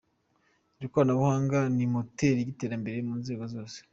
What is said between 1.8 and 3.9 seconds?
moteri y’iterambere mu nzego zose.